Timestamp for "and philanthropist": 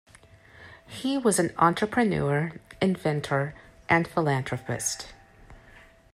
3.87-5.13